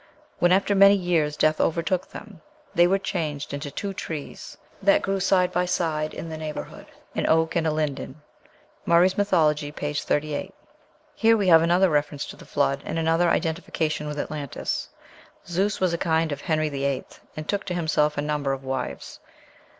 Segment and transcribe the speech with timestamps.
[0.39, 2.41] When, after many years, death overtook them,
[2.73, 7.27] they were changed into two trees, that grew side by side in the neighborhood an
[7.27, 8.19] oak and a linden."
[8.83, 9.93] (Murray's "Mythology," p.
[9.93, 10.55] 38.)
[11.13, 14.89] Here we have another reference to the Flood, and another identification with Atlantis.
[15.45, 17.05] Zeus was a kind of Henry VIII.,
[17.37, 19.19] and took to himself a number of wives.